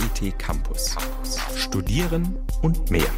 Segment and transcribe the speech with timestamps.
[0.00, 0.96] KIT Campus.
[1.56, 3.10] Studieren und mehr.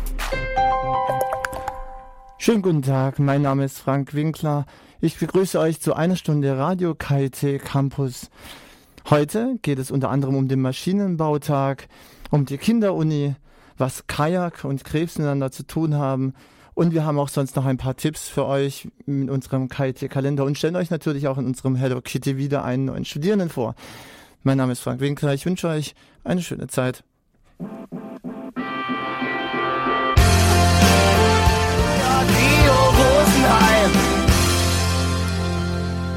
[2.38, 4.66] Schönen guten Tag, mein Name ist Frank Winkler.
[5.00, 8.30] Ich begrüße euch zu einer Stunde Radio KIT Campus.
[9.08, 11.86] Heute geht es unter anderem um den Maschinenbautag,
[12.32, 13.36] um die Kinderuni,
[13.78, 16.34] was Kajak und Krebs miteinander zu tun haben.
[16.74, 20.58] Und wir haben auch sonst noch ein paar Tipps für euch in unserem KIT-Kalender und
[20.58, 23.76] stellen euch natürlich auch in unserem Hello Kitty wieder einen neuen Studierenden vor.
[24.44, 25.34] Mein Name ist Frank Winkler.
[25.34, 27.04] Ich wünsche euch eine schöne Zeit.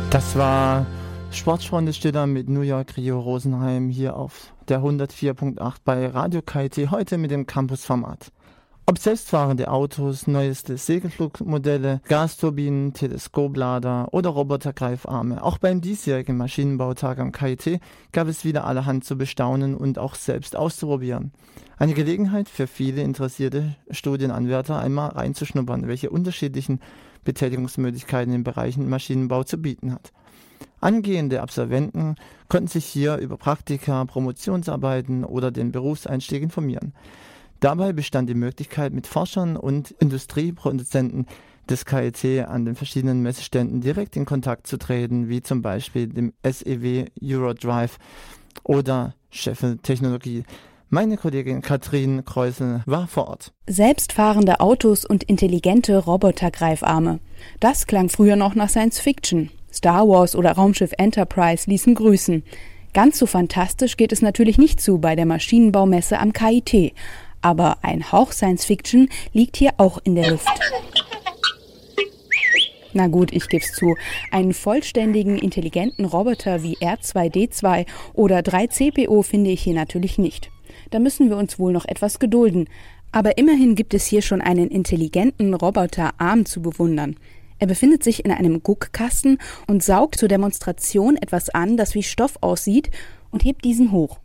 [0.09, 0.87] Das war
[1.29, 7.17] Sportfreunde Stiller mit New York Rio Rosenheim hier auf der 104.8 bei Radio KIT heute
[7.17, 8.31] mit dem Campus-Format.
[8.87, 17.79] Ob selbstfahrende Autos, neueste Segelflugmodelle, Gasturbinen, Teleskoplader oder Robotergreifarme, auch beim diesjährigen Maschinenbautag am KIT
[18.11, 21.31] gab es wieder allerhand zu bestaunen und auch selbst auszuprobieren.
[21.79, 26.79] Eine Gelegenheit für viele interessierte Studienanwärter einmal reinzuschnuppern, welche unterschiedlichen
[27.23, 30.11] Betätigungsmöglichkeiten in Bereichen Maschinenbau zu bieten hat.
[30.79, 32.17] Angehende Absolventen
[32.49, 36.93] konnten sich hier über Praktika, Promotionsarbeiten oder den Berufseinstieg informieren.
[37.65, 41.25] Dabei bestand die Möglichkeit, mit Forschern und Industrieproduzenten
[41.67, 46.31] des KIT an den verschiedenen Messeständen direkt in Kontakt zu treten, wie zum Beispiel dem
[46.43, 47.97] SEW Eurodrive
[48.61, 50.43] oder Scheffel Technologie.
[50.89, 53.51] Meine Kollegin Katrin Kreusel war vor Ort.
[53.65, 57.19] Selbstfahrende Autos und intelligente Robotergreifarme.
[57.59, 59.49] Das klang früher noch nach Science Fiction.
[59.73, 62.43] Star Wars oder Raumschiff Enterprise ließen grüßen.
[62.93, 66.93] Ganz so fantastisch geht es natürlich nicht zu bei der Maschinenbaumesse am KIT.
[67.45, 70.49] Aber ein Hauch Science Fiction liegt hier auch in der Luft.
[72.93, 73.95] Na gut, ich geb's zu.
[74.31, 80.49] Einen vollständigen, intelligenten Roboter wie R2D2 oder 3CPO finde ich hier natürlich nicht.
[80.89, 82.67] Da müssen wir uns wohl noch etwas gedulden.
[83.11, 87.15] Aber immerhin gibt es hier schon einen intelligenten Roboterarm zu bewundern.
[87.59, 92.39] Er befindet sich in einem Guckkasten und saugt zur Demonstration etwas an, das wie Stoff
[92.41, 92.89] aussieht,
[93.29, 94.17] und hebt diesen hoch.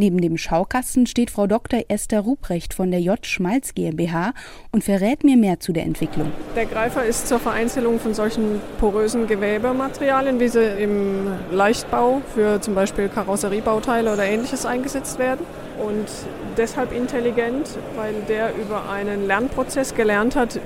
[0.00, 1.80] Neben dem Schaukasten steht Frau Dr.
[1.88, 3.18] Esther Ruprecht von der J.
[3.26, 4.32] Schmalz GmbH
[4.70, 6.30] und verrät mir mehr zu der Entwicklung.
[6.54, 12.76] Der Greifer ist zur Vereinzelung von solchen porösen Gewebematerialien, wie sie im Leichtbau für zum
[12.76, 15.44] Beispiel Karosseriebauteile oder ähnliches eingesetzt werden.
[15.84, 16.06] Und
[16.56, 20.60] deshalb intelligent, weil der über einen Lernprozess gelernt hat,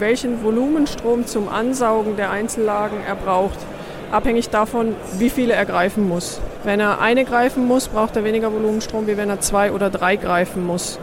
[0.00, 3.58] welchen Volumenstrom zum Ansaugen der Einzellagen er braucht
[4.12, 6.40] abhängig davon, wie viele er greifen muss.
[6.64, 10.16] Wenn er eine greifen muss, braucht er weniger Volumenstrom, wie wenn er zwei oder drei
[10.16, 10.98] greifen muss.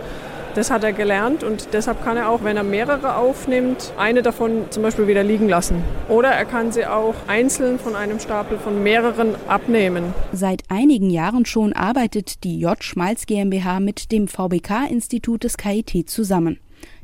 [0.56, 4.66] Das hat er gelernt und deshalb kann er auch, wenn er mehrere aufnimmt, eine davon
[4.72, 5.84] zum Beispiel wieder liegen lassen.
[6.08, 10.14] Oder er kann sie auch einzeln von einem Stapel von mehreren abnehmen.
[10.32, 12.84] Seit einigen Jahren schon arbeitet die J.
[12.84, 16.60] Schmalz GmbH mit dem VBK-Institut des KIT zusammen.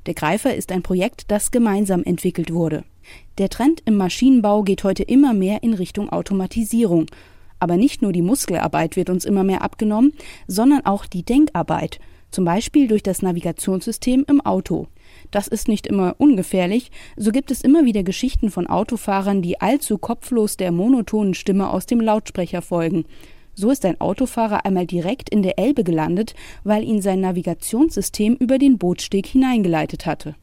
[0.08, 2.84] Der Greifer ist ein Projekt, das gemeinsam entwickelt wurde.
[3.38, 7.08] Der Trend im Maschinenbau geht heute immer mehr in Richtung Automatisierung.
[7.60, 10.14] Aber nicht nur die Muskelarbeit wird uns immer mehr abgenommen,
[10.48, 12.00] sondern auch die Denkarbeit,
[12.32, 14.88] zum Beispiel durch das Navigationssystem im Auto.
[15.32, 19.98] Das ist nicht immer ungefährlich, so gibt es immer wieder Geschichten von Autofahrern, die allzu
[19.98, 23.04] kopflos der monotonen Stimme aus dem Lautsprecher folgen.
[23.54, 28.60] So ist ein Autofahrer einmal direkt in der Elbe gelandet, weil ihn sein Navigationssystem über
[28.60, 30.36] den Bootsteg hineingeleitet hatte.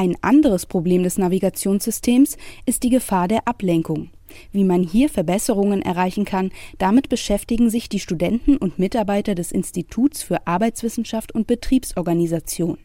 [0.00, 4.08] Ein anderes Problem des Navigationssystems ist die Gefahr der Ablenkung.
[4.50, 10.22] Wie man hier Verbesserungen erreichen kann, damit beschäftigen sich die Studenten und Mitarbeiter des Instituts
[10.22, 12.78] für Arbeitswissenschaft und Betriebsorganisation.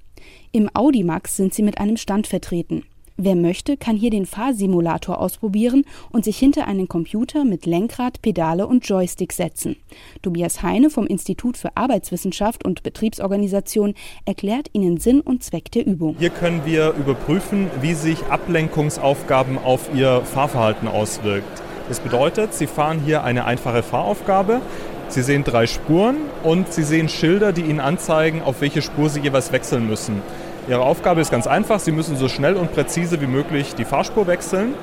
[0.52, 2.84] Im Audimax sind sie mit einem Stand vertreten.
[3.18, 8.68] Wer möchte, kann hier den Fahrsimulator ausprobieren und sich hinter einen Computer mit Lenkrad, Pedale
[8.68, 9.78] und Joystick setzen.
[10.22, 13.94] Tobias Heine vom Institut für Arbeitswissenschaft und Betriebsorganisation
[14.26, 16.18] erklärt Ihnen Sinn und Zweck der Übung.
[16.20, 21.64] Hier können wir überprüfen, wie sich Ablenkungsaufgaben auf Ihr Fahrverhalten auswirkt.
[21.88, 24.60] Das bedeutet, Sie fahren hier eine einfache Fahraufgabe.
[25.08, 29.22] Sie sehen drei Spuren und Sie sehen Schilder, die Ihnen anzeigen, auf welche Spur Sie
[29.22, 30.22] jeweils wechseln müssen.
[30.68, 31.80] Ihre Aufgabe ist ganz einfach.
[31.80, 34.74] Sie müssen so schnell und präzise wie möglich die Fahrspur wechseln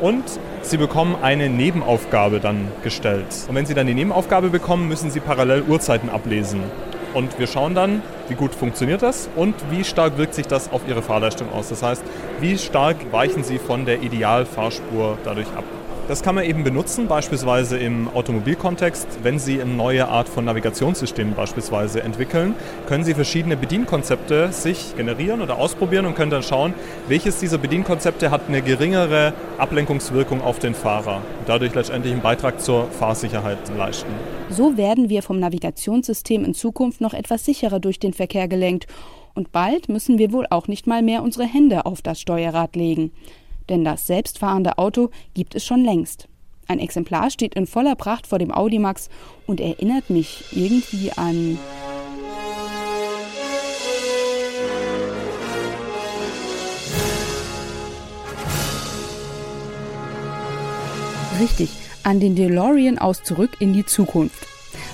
[0.00, 0.22] und
[0.62, 3.26] Sie bekommen eine Nebenaufgabe dann gestellt.
[3.48, 6.62] Und wenn Sie dann die Nebenaufgabe bekommen, müssen Sie parallel Uhrzeiten ablesen.
[7.14, 10.82] Und wir schauen dann, wie gut funktioniert das und wie stark wirkt sich das auf
[10.88, 11.68] Ihre Fahrleistung aus.
[11.68, 12.02] Das heißt,
[12.40, 15.64] wie stark weichen Sie von der Idealfahrspur dadurch ab.
[16.06, 19.06] Das kann man eben benutzen, beispielsweise im Automobilkontext.
[19.22, 22.54] Wenn Sie eine neue Art von Navigationssystem beispielsweise entwickeln,
[22.86, 26.74] können Sie verschiedene Bedienkonzepte sich generieren oder ausprobieren und können dann schauen,
[27.08, 32.60] welches dieser Bedienkonzepte hat eine geringere Ablenkungswirkung auf den Fahrer und dadurch letztendlich einen Beitrag
[32.60, 34.12] zur Fahrsicherheit leisten.
[34.50, 38.86] So werden wir vom Navigationssystem in Zukunft noch etwas sicherer durch den Verkehr gelenkt.
[39.34, 43.10] Und bald müssen wir wohl auch nicht mal mehr unsere Hände auf das Steuerrad legen.
[43.68, 46.28] Denn das selbstfahrende Auto gibt es schon längst.
[46.66, 49.08] Ein Exemplar steht in voller Pracht vor dem Audimax
[49.46, 51.58] und erinnert mich irgendwie an.
[61.40, 61.70] Richtig,
[62.04, 64.46] an den DeLorean aus Zurück in die Zukunft.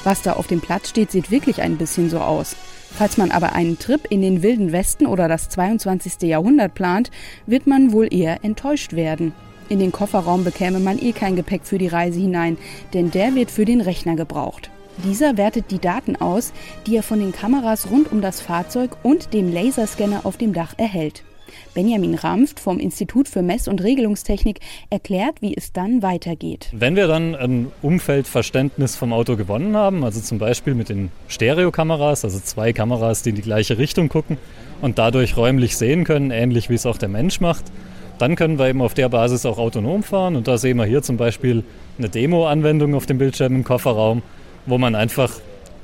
[0.04, 2.56] Was da auf dem Platz steht, sieht wirklich ein bisschen so aus.
[2.96, 6.22] Falls man aber einen Trip in den wilden Westen oder das 22.
[6.22, 7.10] Jahrhundert plant,
[7.46, 9.32] wird man wohl eher enttäuscht werden.
[9.68, 12.58] In den Kofferraum bekäme man eh kein Gepäck für die Reise hinein,
[12.92, 14.70] denn der wird für den Rechner gebraucht.
[15.04, 16.52] Dieser wertet die Daten aus,
[16.86, 20.74] die er von den Kameras rund um das Fahrzeug und dem Laserscanner auf dem Dach
[20.76, 21.22] erhält.
[21.74, 26.68] Benjamin Rampft vom Institut für Mess- und Regelungstechnik erklärt, wie es dann weitergeht.
[26.72, 32.24] Wenn wir dann ein Umfeldverständnis vom Auto gewonnen haben, also zum Beispiel mit den Stereokameras,
[32.24, 34.36] also zwei Kameras, die in die gleiche Richtung gucken
[34.80, 37.64] und dadurch räumlich sehen können, ähnlich wie es auch der Mensch macht,
[38.18, 40.36] dann können wir eben auf der Basis auch autonom fahren.
[40.36, 41.64] Und da sehen wir hier zum Beispiel
[41.98, 44.22] eine Demo-Anwendung auf dem Bildschirm im Kofferraum,
[44.66, 45.32] wo man einfach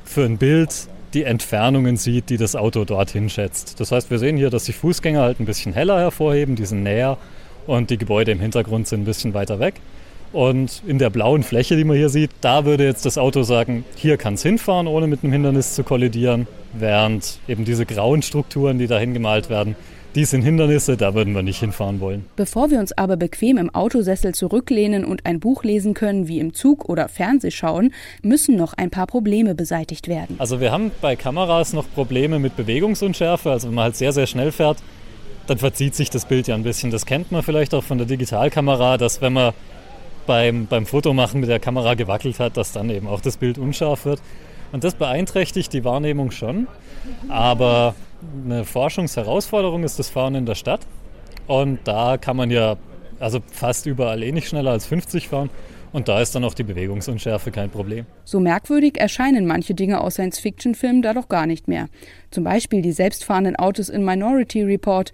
[0.04, 3.80] für ein Bild die Entfernungen sieht, die das Auto dorthin schätzt.
[3.80, 6.82] Das heißt, wir sehen hier, dass die Fußgänger halt ein bisschen heller hervorheben, die sind
[6.82, 7.16] näher
[7.66, 9.76] und die Gebäude im Hintergrund sind ein bisschen weiter weg.
[10.34, 13.86] Und in der blauen Fläche, die man hier sieht, da würde jetzt das Auto sagen,
[13.94, 18.78] hier kann es hinfahren, ohne mit einem Hindernis zu kollidieren, während eben diese grauen Strukturen,
[18.78, 19.74] die da hingemalt werden,
[20.16, 22.24] die sind Hindernisse, da würden wir nicht hinfahren wollen.
[22.36, 26.54] Bevor wir uns aber bequem im Autosessel zurücklehnen und ein Buch lesen können, wie im
[26.54, 27.92] Zug oder Fernseh schauen,
[28.22, 30.36] müssen noch ein paar Probleme beseitigt werden.
[30.38, 33.50] Also wir haben bei Kameras noch Probleme mit Bewegungsunschärfe.
[33.50, 34.78] Also wenn man halt sehr, sehr schnell fährt,
[35.46, 36.90] dann verzieht sich das Bild ja ein bisschen.
[36.90, 39.52] Das kennt man vielleicht auch von der Digitalkamera, dass wenn man
[40.26, 44.06] beim, beim Fotomachen mit der Kamera gewackelt hat, dass dann eben auch das Bild unscharf
[44.06, 44.22] wird.
[44.72, 46.66] Und das beeinträchtigt die Wahrnehmung schon.
[47.28, 47.94] Aber
[48.44, 50.80] eine Forschungsherausforderung ist das Fahren in der Stadt.
[51.46, 52.76] Und da kann man ja
[53.20, 55.50] also fast überall eh nicht schneller als 50 fahren.
[55.92, 58.04] Und da ist dann auch die Bewegungsunschärfe kein Problem.
[58.24, 61.88] So merkwürdig erscheinen manche Dinge aus Science-Fiction-Filmen da doch gar nicht mehr.
[62.30, 65.12] Zum Beispiel die selbstfahrenden Autos in Minority Report.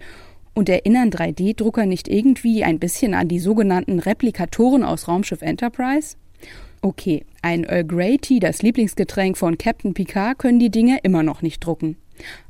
[0.55, 6.15] Und erinnern 3D-Drucker nicht irgendwie ein bisschen an die sogenannten Replikatoren aus Raumschiff Enterprise?
[6.85, 11.41] Okay, ein Earl Grey Tea, das Lieblingsgetränk von Captain Picard, können die Dinge immer noch
[11.41, 11.95] nicht drucken.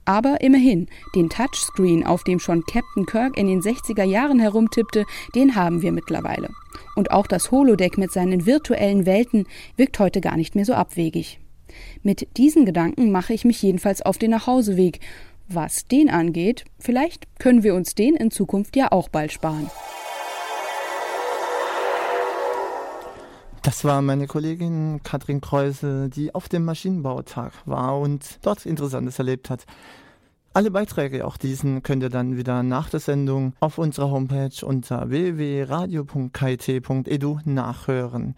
[0.06, 5.54] Aber immerhin, den Touchscreen, auf dem schon Captain Kirk in den 60er Jahren herumtippte, den
[5.54, 6.50] haben wir mittlerweile.
[6.96, 9.46] Und auch das Holodeck mit seinen virtuellen Welten
[9.78, 11.40] wirkt heute gar nicht mehr so abwegig.
[12.02, 15.00] Mit diesen Gedanken mache ich mich jedenfalls auf den Nachhauseweg.
[15.48, 19.70] Was den angeht, vielleicht können wir uns den in Zukunft ja auch bald sparen.
[23.64, 29.50] Das war meine Kollegin Katrin Kreusel, die auf dem Maschinenbautag war und dort Interessantes erlebt
[29.50, 29.64] hat.
[30.52, 35.10] Alle Beiträge, auch diesen, könnt ihr dann wieder nach der Sendung auf unserer Homepage unter
[35.10, 38.36] www.radio.kit.edu nachhören.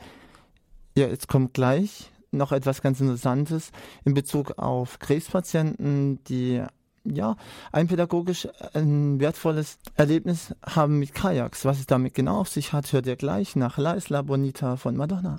[0.96, 3.72] Ja, jetzt kommt gleich noch etwas ganz Interessantes
[4.04, 6.62] in Bezug auf Krebspatienten, die
[7.06, 7.36] ja,
[7.72, 11.66] ein pädagogisch äh, ein wertvolles Erlebnis haben mit Kajaks.
[11.66, 14.96] Was es damit genau auf sich hat, hört ihr gleich nach La Isla Bonita von
[14.96, 15.38] Madonna.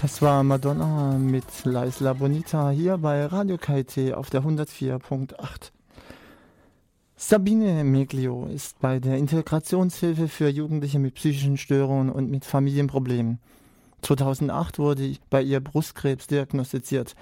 [0.00, 5.34] Das war Madonna mit La Isla Bonita hier bei Radio KT auf der 104.8.
[7.16, 13.40] Sabine Meglio ist bei der Integrationshilfe für Jugendliche mit psychischen Störungen und mit Familienproblemen
[14.02, 17.14] 2008 wurde bei ihr Brustkrebs diagnostiziert.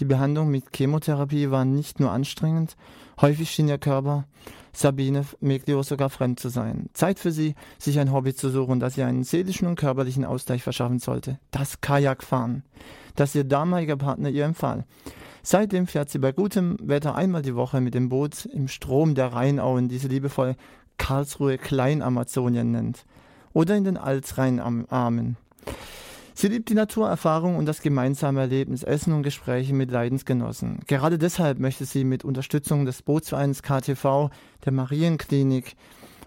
[0.00, 2.76] Die Behandlung mit Chemotherapie war nicht nur anstrengend,
[3.20, 4.24] häufig schien ihr Körper
[4.72, 6.90] Sabine Meglio sogar fremd zu sein.
[6.94, 10.62] Zeit für sie, sich ein Hobby zu suchen, das ihr einen seelischen und körperlichen Ausgleich
[10.62, 11.38] verschaffen sollte.
[11.52, 12.64] Das Kajakfahren,
[13.14, 14.84] das ihr damaliger Partner ihr empfahl.
[15.44, 19.32] Seitdem fährt sie bei gutem Wetter einmal die Woche mit dem Boot im Strom der
[19.32, 20.56] Rheinauen, die sie liebevoll
[20.98, 23.04] Karlsruhe Kleinamazonien nennt.
[23.52, 25.36] Oder in den Altrheinarmen.
[26.36, 30.80] Sie liebt die Naturerfahrung und das gemeinsame Erlebnis, Essen und Gespräche mit Leidensgenossen.
[30.88, 34.30] Gerade deshalb möchte sie mit Unterstützung des Bootsvereins KTV,
[34.64, 35.76] der Marienklinik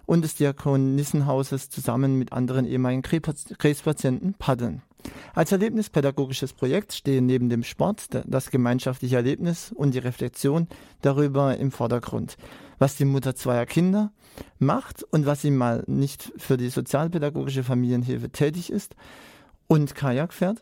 [0.06, 4.80] und des Diakonissenhauses zusammen mit anderen ehemaligen Krebspatienten paddeln.
[5.34, 10.68] Als erlebnispädagogisches Projekt stehen neben dem Sport das gemeinschaftliche Erlebnis und die Reflexion
[11.02, 12.38] darüber im Vordergrund,
[12.78, 14.10] was die Mutter zweier Kinder
[14.58, 18.96] macht und was sie mal nicht für die sozialpädagogische Familienhilfe tätig ist
[19.68, 20.60] und Kajak fährt.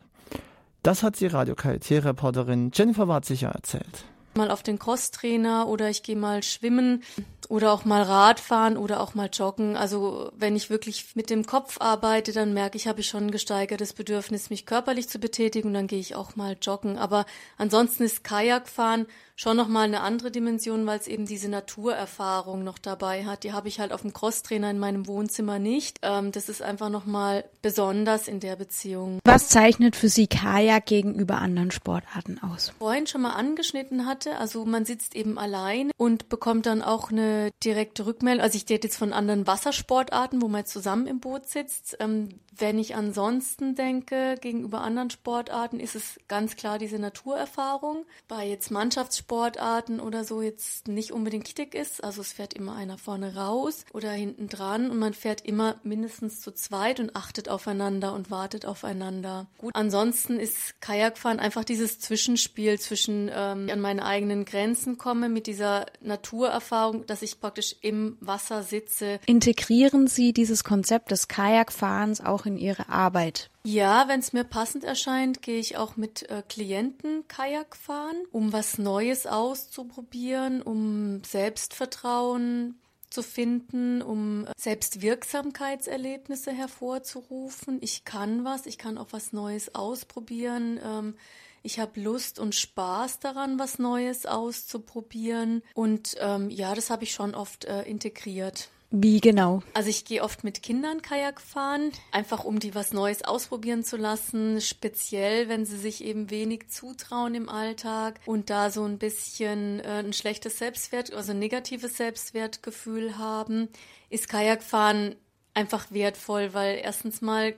[0.82, 4.04] Das hat die Radio KIT-Reporterin Jennifer Wartsicher erzählt
[4.36, 7.02] mal auf den Crosstrainer oder ich gehe mal schwimmen
[7.48, 9.76] oder auch mal Radfahren oder auch mal joggen.
[9.76, 13.30] Also wenn ich wirklich mit dem Kopf arbeite, dann merke ich, habe ich schon ein
[13.30, 16.98] gesteigertes Bedürfnis, mich körperlich zu betätigen und dann gehe ich auch mal joggen.
[16.98, 17.26] Aber
[17.58, 23.26] ansonsten ist Kajakfahren schon nochmal eine andere Dimension, weil es eben diese Naturerfahrung noch dabei
[23.26, 23.44] hat.
[23.44, 25.98] Die habe ich halt auf dem Crosstrainer in meinem Wohnzimmer nicht.
[26.02, 29.20] Ähm, das ist einfach nochmal besonders in der Beziehung.
[29.24, 32.72] Was zeichnet für Sie Kajak gegenüber anderen Sportarten aus?
[32.78, 37.35] Vorhin schon mal angeschnitten hatte, also man sitzt eben allein und bekommt dann auch eine
[37.64, 38.42] direkte Rückmeldung.
[38.42, 41.96] Also ich rede jetzt von anderen Wassersportarten, wo man zusammen im Boot sitzt.
[42.00, 48.04] Ähm, wenn ich ansonsten denke, gegenüber anderen Sportarten, ist es ganz klar diese Naturerfahrung.
[48.28, 52.02] Bei jetzt Mannschaftssportarten oder so jetzt nicht unbedingt wichtig ist.
[52.02, 56.40] Also es fährt immer einer vorne raus oder hinten dran und man fährt immer mindestens
[56.40, 59.46] zu zweit und achtet aufeinander und wartet aufeinander.
[59.58, 65.46] Gut, ansonsten ist Kajakfahren einfach dieses Zwischenspiel zwischen ähm, an meine eigenen Grenzen komme mit
[65.46, 69.18] dieser Naturerfahrung, dass ich praktisch im Wasser sitze.
[69.26, 73.50] Integrieren Sie dieses Konzept des Kajakfahrens auch in Ihre Arbeit?
[73.64, 78.52] Ja, wenn es mir passend erscheint, gehe ich auch mit äh, Klienten Kajak fahren, um
[78.52, 82.78] was Neues auszuprobieren, um Selbstvertrauen
[83.10, 87.78] zu finden, um Selbstwirksamkeitserlebnisse hervorzurufen.
[87.80, 90.80] Ich kann was, ich kann auch was Neues ausprobieren.
[90.84, 91.14] Ähm,
[91.62, 95.62] ich habe Lust und Spaß daran, was Neues auszuprobieren.
[95.74, 98.68] Und ähm, ja, das habe ich schon oft äh, integriert.
[98.90, 99.62] Wie genau?
[99.74, 103.96] Also ich gehe oft mit Kindern Kajak fahren, einfach um die was Neues ausprobieren zu
[103.96, 109.80] lassen, speziell wenn sie sich eben wenig zutrauen im Alltag und da so ein bisschen
[109.80, 113.68] äh, ein schlechtes Selbstwert, also ein negatives Selbstwertgefühl haben,
[114.08, 115.16] ist Kajakfahren
[115.56, 117.54] einfach wertvoll, weil erstens mal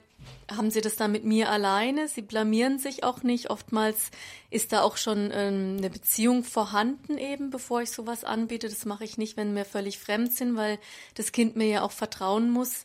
[0.51, 3.49] haben sie das dann mit mir alleine, sie blamieren sich auch nicht.
[3.49, 4.11] Oftmals
[4.49, 8.69] ist da auch schon ähm, eine Beziehung vorhanden eben, bevor ich sowas anbiete.
[8.69, 10.79] Das mache ich nicht, wenn mir völlig fremd sind, weil
[11.15, 12.83] das Kind mir ja auch vertrauen muss,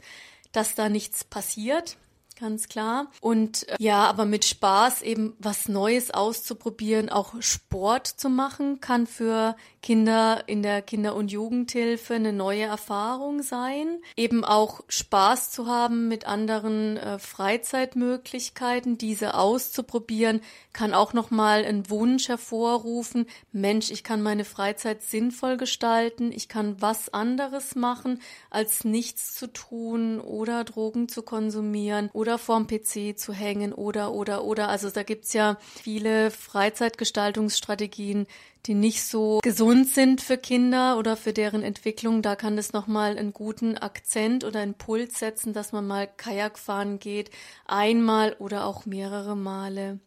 [0.52, 1.97] dass da nichts passiert
[2.38, 3.11] ganz klar.
[3.21, 9.06] Und äh, ja, aber mit Spaß eben was Neues auszuprobieren, auch Sport zu machen, kann
[9.06, 14.00] für Kinder in der Kinder- und Jugendhilfe eine neue Erfahrung sein.
[14.17, 20.41] Eben auch Spaß zu haben mit anderen äh, Freizeitmöglichkeiten, diese auszuprobieren,
[20.73, 23.26] kann auch nochmal einen Wunsch hervorrufen.
[23.53, 29.53] Mensch, ich kann meine Freizeit sinnvoll gestalten, ich kann was anderes machen, als nichts zu
[29.53, 34.71] tun oder Drogen zu konsumieren oder vorm PC zu hängen oder, oder, oder.
[34.71, 38.26] Also da gibt's ja viele Freizeitgestaltungsstrategien,
[38.66, 42.23] die nicht so gesund sind für Kinder oder für deren Entwicklung.
[42.23, 46.99] Da kann das nochmal einen guten Akzent oder Impuls setzen, dass man mal Kajak fahren
[46.99, 47.30] geht,
[47.66, 50.00] einmal oder auch mehrere Male.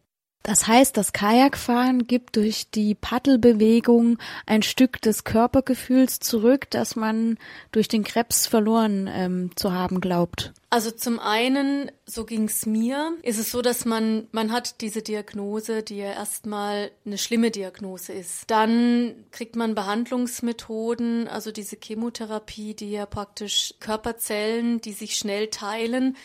[0.48, 7.38] Das heißt, das Kajakfahren gibt durch die Paddelbewegung ein Stück des Körpergefühls zurück, das man
[7.74, 10.54] durch den Krebs verloren ähm, zu haben glaubt.
[10.70, 15.84] Also zum einen, so ging's mir, ist es so, dass man, man hat diese Diagnose,
[15.84, 18.50] die ja erstmal eine schlimme Diagnose ist.
[18.50, 26.16] Dann kriegt man Behandlungsmethoden, also diese Chemotherapie, die ja praktisch Körperzellen, die sich schnell teilen,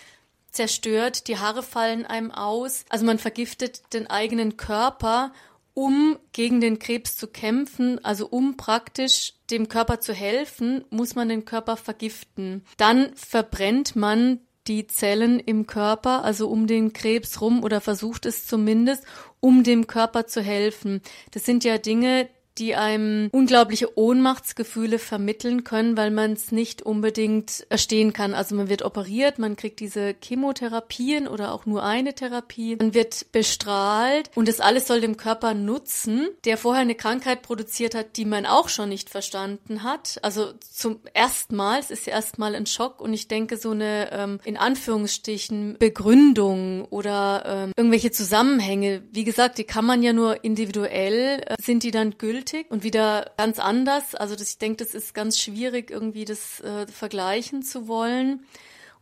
[0.53, 2.85] zerstört, die Haare fallen einem aus.
[2.89, 5.33] Also man vergiftet den eigenen Körper,
[5.75, 11.29] um gegen den Krebs zu kämpfen, also um praktisch dem Körper zu helfen, muss man
[11.29, 12.65] den Körper vergiften.
[12.77, 18.47] Dann verbrennt man die Zellen im Körper, also um den Krebs rum oder versucht es
[18.47, 19.05] zumindest,
[19.41, 21.01] um dem Körper zu helfen.
[21.33, 22.29] Das sind ja Dinge,
[22.59, 28.35] die einem unglaubliche Ohnmachtsgefühle vermitteln können, weil man es nicht unbedingt erstehen kann.
[28.35, 33.33] Also man wird operiert, man kriegt diese Chemotherapien oder auch nur eine Therapie, man wird
[33.33, 38.25] bestrahlt und das alles soll dem Körper nutzen, der vorher eine Krankheit produziert hat, die
[38.25, 40.19] man auch schon nicht verstanden hat.
[40.23, 44.39] Also zum ersten Mal, es ist erstmal ein Schock und ich denke so eine ähm,
[44.45, 51.43] in Anführungsstrichen Begründung oder ähm, irgendwelche Zusammenhänge, wie gesagt, die kann man ja nur individuell,
[51.47, 54.15] äh, sind die dann gültig gültig und wieder ganz anders.
[54.15, 58.47] Also das, ich denke, das ist ganz schwierig, irgendwie das äh, vergleichen zu wollen.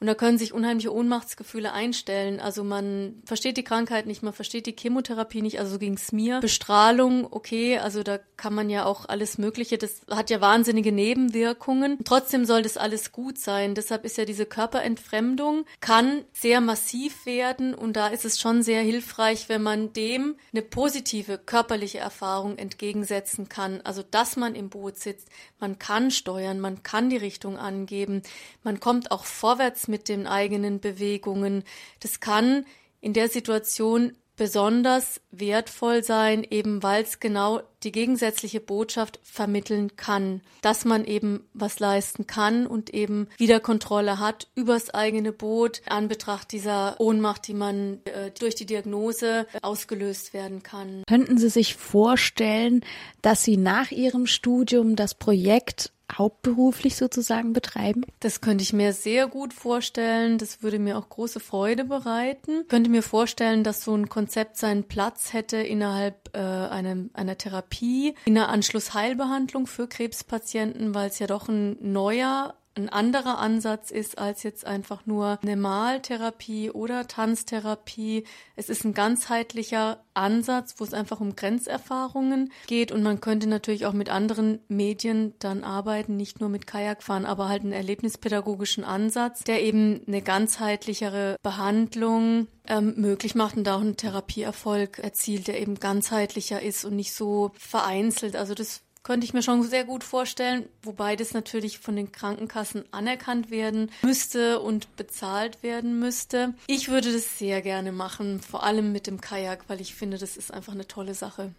[0.01, 2.41] Und da können sich unheimliche Ohnmachtsgefühle einstellen.
[2.41, 6.11] Also man versteht die Krankheit nicht, man versteht die Chemotherapie nicht, also so ging es
[6.11, 6.41] mir.
[6.41, 11.99] Bestrahlung, okay, also da kann man ja auch alles Mögliche, das hat ja wahnsinnige Nebenwirkungen.
[12.03, 13.75] Trotzdem soll das alles gut sein.
[13.75, 18.81] Deshalb ist ja diese Körperentfremdung, kann sehr massiv werden und da ist es schon sehr
[18.81, 23.83] hilfreich, wenn man dem eine positive körperliche Erfahrung entgegensetzen kann.
[23.83, 25.29] Also dass man im Boot sitzt,
[25.59, 28.23] man kann steuern, man kann die Richtung angeben,
[28.63, 31.65] man kommt auch vorwärts mit den eigenen Bewegungen.
[32.01, 32.65] Das kann
[33.01, 40.41] in der Situation besonders wertvoll sein, eben weil es genau die gegensätzliche Botschaft vermitteln kann,
[40.63, 46.09] dass man eben was leisten kann und eben wieder Kontrolle hat übers eigene Boot an
[46.09, 51.03] Betracht dieser Ohnmacht, die man äh, durch die Diagnose ausgelöst werden kann.
[51.07, 52.83] Könnten Sie sich vorstellen,
[53.21, 58.03] dass Sie nach Ihrem Studium das Projekt hauptberuflich sozusagen betreiben?
[58.21, 60.39] Das könnte ich mir sehr gut vorstellen.
[60.39, 62.61] Das würde mir auch große Freude bereiten.
[62.63, 67.39] Ich könnte mir vorstellen, dass so ein Konzept seinen Platz hätte innerhalb äh, einem, einer
[67.39, 73.91] Therapie, in einer Anschlussheilbehandlung für Krebspatienten, weil es ja doch ein neuer ein anderer Ansatz
[73.91, 78.25] ist als jetzt einfach nur eine Maltherapie oder Tanztherapie.
[78.55, 83.87] Es ist ein ganzheitlicher Ansatz, wo es einfach um Grenzerfahrungen geht und man könnte natürlich
[83.87, 89.43] auch mit anderen Medien dann arbeiten, nicht nur mit Kajakfahren, aber halt einen erlebnispädagogischen Ansatz,
[89.43, 95.61] der eben eine ganzheitlichere Behandlung ähm, möglich macht und da auch einen Therapieerfolg erzielt, der
[95.61, 98.37] eben ganzheitlicher ist und nicht so vereinzelt.
[98.37, 102.85] Also das könnte ich mir schon sehr gut vorstellen, wobei das natürlich von den Krankenkassen
[102.93, 106.55] anerkannt werden müsste und bezahlt werden müsste.
[106.67, 110.37] Ich würde das sehr gerne machen, vor allem mit dem Kajak, weil ich finde, das
[110.37, 111.55] ist einfach eine tolle Sache.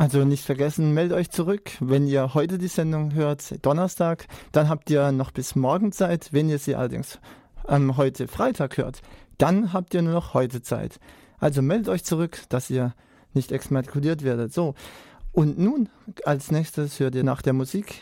[0.00, 1.72] Also nicht vergessen, meldet euch zurück.
[1.78, 6.32] Wenn ihr heute die Sendung hört, Donnerstag, dann habt ihr noch bis morgen Zeit.
[6.32, 7.18] Wenn ihr sie allerdings
[7.68, 9.02] ähm, heute Freitag hört,
[9.36, 11.00] dann habt ihr nur noch heute Zeit.
[11.38, 12.94] Also meldet euch zurück, dass ihr
[13.34, 14.54] nicht exmatrikuliert werdet.
[14.54, 14.74] So.
[15.32, 15.90] Und nun,
[16.24, 18.00] als nächstes hört ihr nach der Musik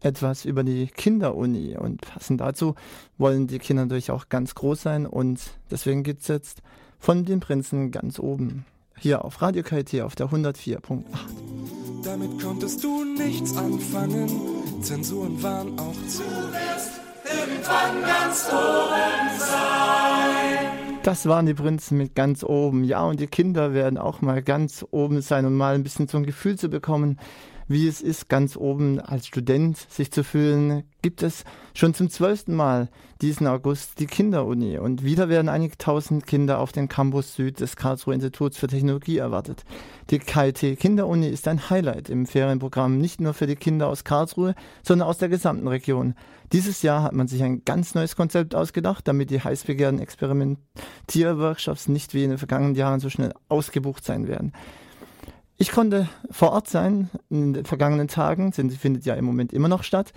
[0.00, 1.76] etwas über die Kinderuni.
[1.76, 2.74] Und passend dazu
[3.18, 5.04] wollen die Kinder natürlich auch ganz groß sein.
[5.06, 6.62] Und deswegen gibt es jetzt
[6.98, 8.64] von den Prinzen ganz oben
[8.98, 11.02] hier auf Radio KT auf der 104.8.
[12.04, 14.28] Damit konntest du nichts anfangen,
[14.82, 16.22] Zensuren waren auch zu.
[16.22, 19.84] Du wirst irgendwann ganz oben sein.
[21.02, 22.84] Das waren die Prinzen mit ganz oben.
[22.84, 26.18] Ja, und die Kinder werden auch mal ganz oben sein, um mal ein bisschen so
[26.18, 27.18] ein Gefühl zu bekommen,
[27.68, 32.54] wie es ist, ganz oben als Student sich zu fühlen, gibt es schon zum zwölften
[32.54, 32.88] Mal
[33.20, 34.78] diesen August die Kinderuni.
[34.78, 39.18] Und wieder werden einige tausend Kinder auf den Campus Süd des Karlsruher Instituts für Technologie
[39.18, 39.64] erwartet.
[40.10, 44.54] Die KIT Kinderuni ist ein Highlight im Ferienprogramm, nicht nur für die Kinder aus Karlsruhe,
[44.82, 46.14] sondern aus der gesamten Region.
[46.52, 51.88] Dieses Jahr hat man sich ein ganz neues Konzept ausgedacht, damit die heiß begehrten Experimentierworkshops
[51.88, 54.52] nicht wie in den vergangenen Jahren so schnell ausgebucht sein werden.
[55.64, 59.68] Ich konnte vor Ort sein in den vergangenen Tagen, sie findet ja im Moment immer
[59.68, 60.12] noch statt.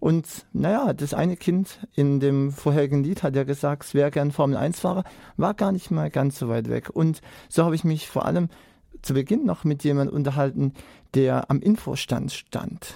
[0.00, 4.32] Und naja, das eine Kind in dem vorherigen Lied hat ja gesagt, es wäre gern
[4.32, 5.04] Formel 1-Fahrer,
[5.36, 6.88] war gar nicht mal ganz so weit weg.
[6.90, 7.20] Und
[7.50, 8.48] so habe ich mich vor allem
[9.02, 10.72] zu Beginn noch mit jemandem unterhalten,
[11.12, 12.94] der am Infostand stand.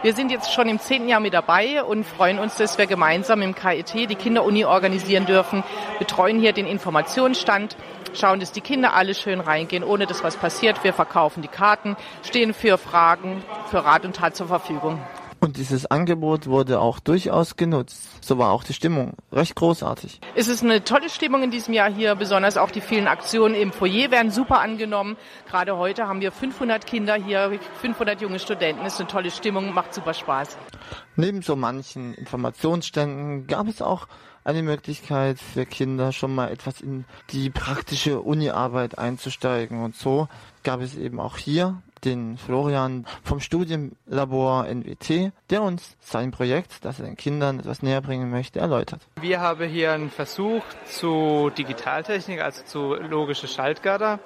[0.00, 3.42] Wir sind jetzt schon im zehnten Jahr mit dabei und freuen uns, dass wir gemeinsam
[3.42, 5.64] im KIT die Kinderuni organisieren dürfen,
[5.98, 7.76] betreuen hier den Informationsstand,
[8.14, 10.84] schauen, dass die Kinder alle schön reingehen, ohne dass was passiert.
[10.84, 15.00] Wir verkaufen die Karten, stehen für Fragen, für Rat und Tat zur Verfügung.
[15.40, 18.24] Und dieses Angebot wurde auch durchaus genutzt.
[18.24, 20.20] So war auch die Stimmung recht großartig.
[20.34, 23.72] Es ist eine tolle Stimmung in diesem Jahr hier, besonders auch die vielen Aktionen im
[23.72, 25.16] Foyer werden super angenommen.
[25.48, 28.84] Gerade heute haben wir 500 Kinder hier, 500 junge Studenten.
[28.84, 30.56] Es ist eine tolle Stimmung, macht super Spaß.
[31.14, 34.08] Neben so manchen Informationsständen gab es auch
[34.48, 39.84] eine Möglichkeit für Kinder schon mal etwas in die praktische Uni-Arbeit einzusteigen.
[39.84, 40.26] Und so
[40.62, 46.98] gab es eben auch hier den Florian vom Studienlabor NWT, der uns sein Projekt, das
[46.98, 49.00] er den Kindern etwas näher bringen möchte, erläutert.
[49.20, 54.20] Wir haben hier einen Versuch zu Digitaltechnik, also zu logische Schaltgatter.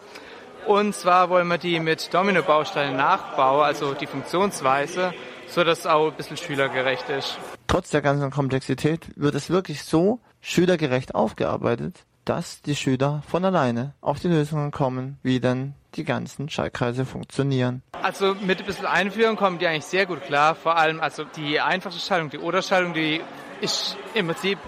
[0.66, 5.12] Und zwar wollen wir die mit Domino-Bausteinen nachbauen, also die Funktionsweise,
[5.48, 7.37] so dass es auch ein bisschen schülergerecht ist.
[7.66, 13.94] Trotz der ganzen Komplexität wird es wirklich so schülergerecht aufgearbeitet, dass die Schüler von alleine
[14.00, 17.83] auf die Lösungen kommen, wie denn die ganzen Schaltkreise funktionieren.
[17.92, 20.55] Also mit ein bisschen Einführung kommen die eigentlich sehr gut klar.
[20.55, 23.20] Vor allem also die einfache Schaltung, die Oder-Schaltung, die
[23.61, 24.59] ist im Prinzip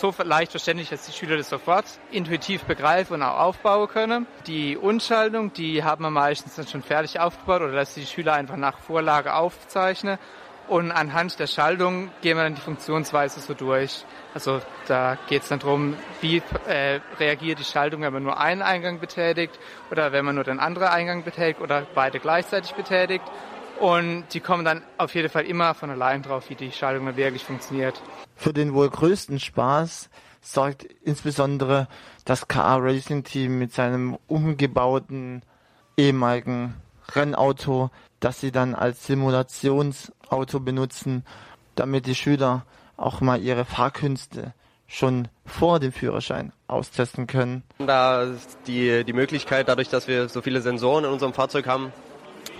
[0.00, 4.26] so leicht verständlich, dass die Schüler das sofort intuitiv begreifen und auch aufbauen können.
[4.46, 8.56] Die Unschaltung, die haben wir meistens dann schon fertig aufgebaut oder dass die Schüler einfach
[8.56, 10.18] nach Vorlage aufzeichnen.
[10.70, 14.04] Und anhand der Schaltung gehen wir dann die Funktionsweise so durch.
[14.34, 18.62] Also da geht es dann darum, wie äh, reagiert die Schaltung, wenn man nur einen
[18.62, 19.58] Eingang betätigt
[19.90, 23.24] oder wenn man nur den anderen Eingang betätigt oder beide gleichzeitig betätigt.
[23.80, 27.16] Und die kommen dann auf jeden Fall immer von allein drauf, wie die Schaltung dann
[27.16, 28.00] wirklich funktioniert.
[28.36, 30.08] Für den wohl größten Spaß
[30.40, 31.88] sorgt insbesondere
[32.24, 35.42] das KA Racing Team mit seinem umgebauten
[35.96, 36.76] ehemaligen
[37.12, 41.24] Rennauto, das sie dann als Simulationsauto benutzen,
[41.74, 42.64] damit die Schüler
[42.96, 44.54] auch mal ihre Fahrkünste
[44.86, 47.62] schon vor dem Führerschein austesten können.
[47.78, 51.92] Da ist die, die Möglichkeit, dadurch, dass wir so viele Sensoren in unserem Fahrzeug haben,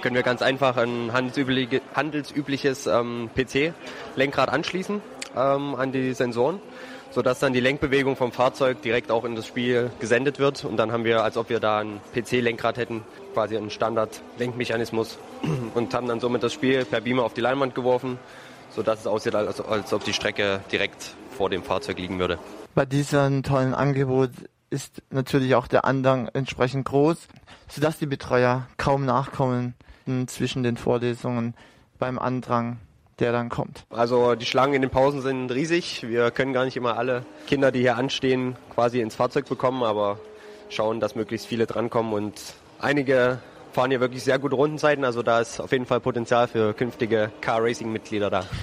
[0.01, 5.03] können wir ganz einfach ein handelsübliche, handelsübliches ähm, PC-Lenkrad anschließen
[5.37, 6.61] ähm, an die Sensoren,
[7.11, 10.65] sodass dann die Lenkbewegung vom Fahrzeug direkt auch in das Spiel gesendet wird.
[10.65, 13.03] Und dann haben wir, als ob wir da ein PC-Lenkrad hätten,
[13.35, 15.19] quasi einen Standard-Lenkmechanismus
[15.75, 18.19] und haben dann somit das Spiel per Beamer auf die Leinwand geworfen,
[18.71, 22.39] sodass es aussieht, als, als ob die Strecke direkt vor dem Fahrzeug liegen würde.
[22.75, 24.31] Bei diesem tollen Angebot
[24.71, 27.27] ist natürlich auch der Andrang entsprechend groß,
[27.69, 29.75] sodass die Betreuer kaum nachkommen
[30.27, 31.55] zwischen den Vorlesungen
[31.99, 32.79] beim Andrang,
[33.21, 33.85] der dann kommt.
[33.91, 36.07] Also die Schlangen in den Pausen sind riesig.
[36.09, 40.19] Wir können gar nicht immer alle Kinder, die hier anstehen, quasi ins Fahrzeug bekommen, aber
[40.69, 42.41] schauen, dass möglichst viele drankommen und
[42.79, 43.39] einige
[43.73, 45.05] fahren hier wirklich sehr gute Rundenzeiten.
[45.05, 48.45] Also da ist auf jeden Fall Potenzial für künftige Car-Racing-Mitglieder da.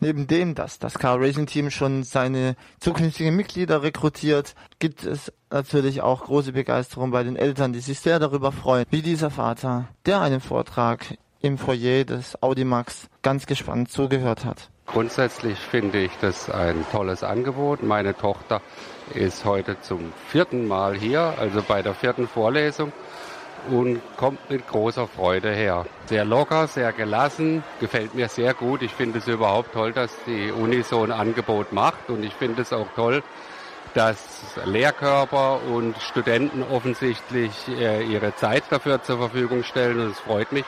[0.00, 6.02] Neben dem, dass das Car Racing Team schon seine zukünftigen Mitglieder rekrutiert, gibt es natürlich
[6.02, 10.20] auch große Begeisterung bei den Eltern, die sich sehr darüber freuen, wie dieser Vater, der
[10.20, 14.70] einen Vortrag im Foyer des Audimax ganz gespannt zugehört hat.
[14.86, 17.82] Grundsätzlich finde ich das ein tolles Angebot.
[17.82, 18.62] Meine Tochter
[19.14, 22.92] ist heute zum vierten Mal hier, also bei der vierten Vorlesung
[23.70, 25.84] und kommt mit großer Freude her.
[26.06, 28.82] Sehr locker, sehr gelassen, gefällt mir sehr gut.
[28.82, 32.62] Ich finde es überhaupt toll, dass die Uni so ein Angebot macht und ich finde
[32.62, 33.22] es auch toll,
[33.94, 40.52] dass Lehrkörper und Studenten offensichtlich äh, ihre Zeit dafür zur Verfügung stellen und es freut
[40.52, 40.64] mich,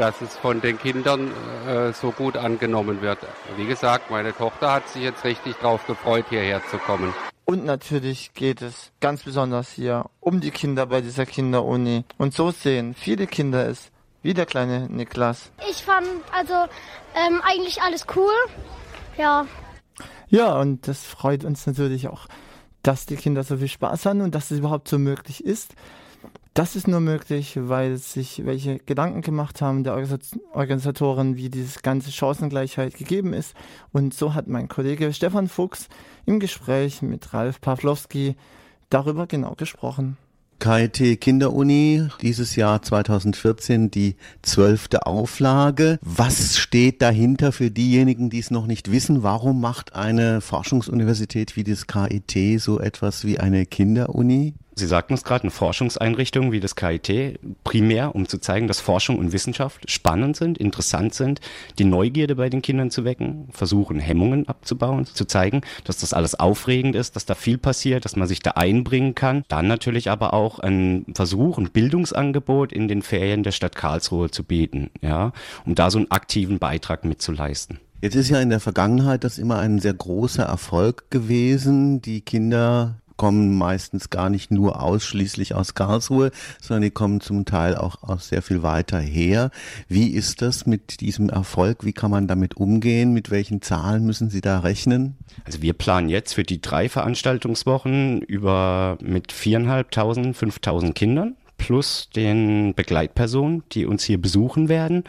[0.00, 1.30] dass es von den Kindern
[1.68, 3.18] äh, so gut angenommen wird.
[3.56, 7.12] Wie gesagt, meine Tochter hat sich jetzt richtig drauf gefreut, hierher zu kommen.
[7.44, 12.04] Und natürlich geht es ganz besonders hier um die Kinder bei dieser Kinderuni.
[12.16, 13.90] Und so sehen viele Kinder es,
[14.22, 15.52] wie der kleine Niklas.
[15.68, 16.54] Ich fand also
[17.14, 18.32] ähm, eigentlich alles cool.
[19.18, 19.46] Ja.
[20.28, 22.26] Ja, und das freut uns natürlich auch,
[22.82, 25.74] dass die Kinder so viel Spaß haben und dass es überhaupt so möglich ist.
[26.60, 32.12] Das ist nur möglich, weil sich welche Gedanken gemacht haben der Organisatoren, wie diese ganze
[32.12, 33.54] Chancengleichheit gegeben ist.
[33.92, 35.88] Und so hat mein Kollege Stefan Fuchs
[36.26, 38.36] im Gespräch mit Ralf Pawlowski
[38.90, 40.18] darüber genau gesprochen.
[40.58, 45.98] KIT Kinderuni, dieses Jahr 2014 die zwölfte Auflage.
[46.02, 49.22] Was steht dahinter für diejenigen, die es noch nicht wissen?
[49.22, 54.52] Warum macht eine Forschungsuniversität wie das KIT so etwas wie eine Kinderuni?
[54.74, 59.18] Sie sagten es gerade, eine Forschungseinrichtung wie das KIT, primär um zu zeigen, dass Forschung
[59.18, 61.40] und Wissenschaft spannend sind, interessant sind,
[61.78, 66.38] die Neugierde bei den Kindern zu wecken, versuchen Hemmungen abzubauen, zu zeigen, dass das alles
[66.38, 69.44] aufregend ist, dass da viel passiert, dass man sich da einbringen kann.
[69.48, 74.44] Dann natürlich aber auch ein Versuch, ein Bildungsangebot in den Ferien der Stadt Karlsruhe zu
[74.44, 75.32] bieten, ja,
[75.66, 77.80] um da so einen aktiven Beitrag mitzuleisten.
[78.02, 82.00] Jetzt ist ja in der Vergangenheit das immer ein sehr großer Erfolg gewesen.
[82.00, 87.76] Die Kinder kommen meistens gar nicht nur ausschließlich aus Karlsruhe, sondern die kommen zum Teil
[87.76, 89.50] auch aus sehr viel weiter her.
[89.88, 91.84] Wie ist das mit diesem Erfolg?
[91.84, 93.12] Wie kann man damit umgehen?
[93.12, 95.18] Mit welchen Zahlen müssen Sie da rechnen?
[95.44, 102.72] Also wir planen jetzt für die drei Veranstaltungswochen über mit viereinhalbtausend, fünftausend Kindern plus den
[102.74, 105.04] Begleitpersonen, die uns hier besuchen werden.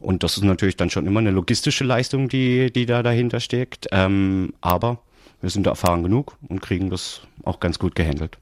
[0.00, 3.86] Und das ist natürlich dann schon immer eine logistische Leistung, die, die da dahinter steckt.
[3.92, 4.98] Ähm, aber
[5.42, 8.38] wir sind da erfahren genug und kriegen das auch ganz gut gehandelt.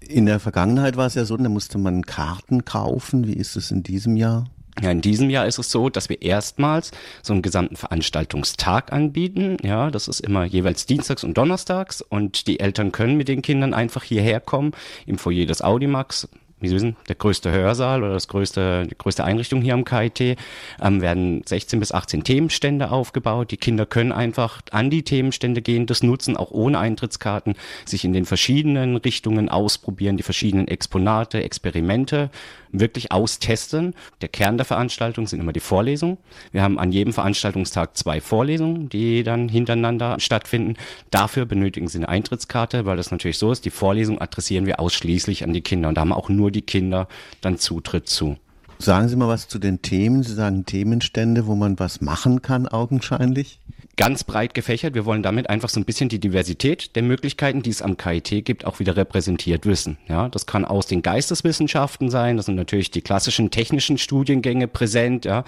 [0.00, 3.26] In der Vergangenheit war es ja so, da musste man Karten kaufen.
[3.26, 4.46] Wie ist es in diesem Jahr?
[4.80, 9.56] Ja, in diesem Jahr ist es so, dass wir erstmals so einen gesamten Veranstaltungstag anbieten.
[9.62, 13.74] Ja, das ist immer jeweils dienstags und donnerstags und die Eltern können mit den Kindern
[13.74, 14.70] einfach hierher kommen
[15.04, 16.28] im Foyer des Audimax
[16.60, 20.36] wie Sie wissen, der größte Hörsaal oder das größte, die größte Einrichtung hier am KIT,
[20.82, 23.50] ähm, werden 16 bis 18 Themenstände aufgebaut.
[23.50, 28.12] Die Kinder können einfach an die Themenstände gehen, das nutzen, auch ohne Eintrittskarten, sich in
[28.12, 32.30] den verschiedenen Richtungen ausprobieren, die verschiedenen Exponate, Experimente
[32.72, 33.94] wirklich austesten.
[34.20, 36.18] Der Kern der Veranstaltung sind immer die Vorlesungen.
[36.52, 40.74] Wir haben an jedem Veranstaltungstag zwei Vorlesungen, die dann hintereinander stattfinden.
[41.10, 43.64] Dafür benötigen Sie eine Eintrittskarte, weil das natürlich so ist.
[43.64, 47.08] Die Vorlesung adressieren wir ausschließlich an die Kinder und da haben auch nur die Kinder
[47.40, 48.36] dann Zutritt zu.
[48.80, 50.22] Sagen Sie mal was zu den Themen.
[50.22, 53.58] Sie sagen Themenstände, wo man was machen kann, augenscheinlich
[53.98, 54.94] ganz breit gefächert.
[54.94, 58.44] Wir wollen damit einfach so ein bisschen die Diversität der Möglichkeiten, die es am KIT
[58.44, 59.98] gibt, auch wieder repräsentiert wissen.
[60.08, 62.36] Ja, das kann aus den Geisteswissenschaften sein.
[62.36, 65.24] Das sind natürlich die klassischen technischen Studiengänge präsent.
[65.24, 65.44] Ja,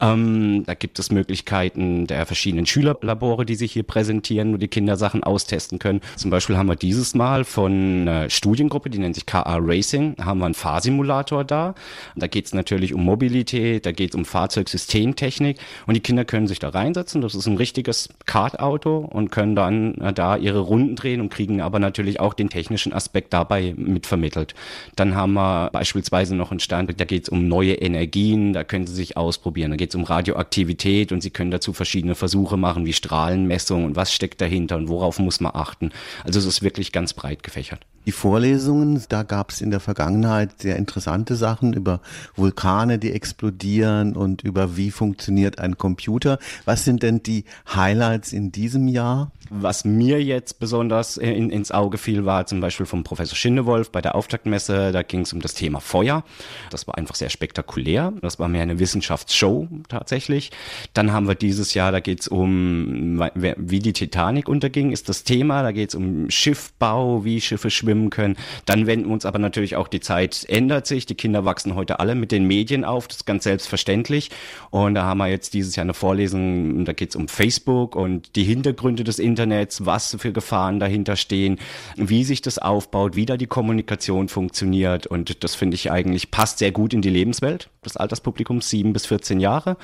[0.00, 4.96] ähm, da gibt es Möglichkeiten der verschiedenen Schülerlabore, die sich hier präsentieren, wo die Kinder
[4.96, 6.00] Sachen austesten können.
[6.16, 10.40] Zum Beispiel haben wir dieses Mal von einer Studiengruppe, die nennt sich KA Racing, haben
[10.40, 11.76] wir einen Fahrsimulator da.
[12.16, 16.48] Da geht es natürlich um Mobilität, da geht es um Fahrzeugsystemtechnik und die Kinder können
[16.48, 17.20] sich da reinsetzen.
[17.20, 21.28] Das ist ein richtiges richtiges Kartauto und können dann äh, da ihre Runden drehen und
[21.28, 24.54] kriegen aber natürlich auch den technischen Aspekt dabei mitvermittelt.
[24.96, 28.86] Dann haben wir beispielsweise noch einen Stand, da geht es um neue Energien, da können
[28.86, 29.70] sie sich ausprobieren.
[29.70, 33.96] Da geht es um Radioaktivität und sie können dazu verschiedene Versuche machen, wie Strahlenmessung und
[33.96, 35.90] was steckt dahinter und worauf muss man achten.
[36.24, 37.80] Also es ist wirklich ganz breit gefächert.
[38.04, 42.00] Die Vorlesungen, da gab es in der Vergangenheit sehr interessante Sachen über
[42.34, 46.40] Vulkane, die explodieren und über wie funktioniert ein Computer.
[46.64, 47.44] Was sind denn die
[47.82, 49.32] Highlights in diesem Jahr?
[49.50, 54.00] Was mir jetzt besonders in, ins Auge fiel, war zum Beispiel vom Professor Schindewolf bei
[54.00, 54.92] der Auftaktmesse.
[54.92, 56.24] Da ging es um das Thema Feuer.
[56.70, 58.12] Das war einfach sehr spektakulär.
[58.22, 60.52] Das war mehr eine Wissenschaftsshow tatsächlich.
[60.94, 65.24] Dann haben wir dieses Jahr, da geht es um, wie die Titanic unterging, ist das
[65.24, 65.62] Thema.
[65.62, 68.36] Da geht es um Schiffbau, wie Schiffe schwimmen können.
[68.64, 71.04] Dann wenden wir uns aber natürlich auch die Zeit ändert sich.
[71.04, 73.08] Die Kinder wachsen heute alle mit den Medien auf.
[73.08, 74.30] Das ist ganz selbstverständlich.
[74.70, 78.36] Und da haben wir jetzt dieses Jahr eine Vorlesung, da geht es um Facebook und
[78.36, 81.58] die Hintergründe des Internets Internets, was für Gefahren dahinter stehen,
[81.96, 85.06] wie sich das aufbaut, wie da die Kommunikation funktioniert.
[85.06, 89.06] Und das finde ich eigentlich passt sehr gut in die Lebenswelt des Alterspublikums, sieben bis
[89.06, 89.76] 14 Jahre.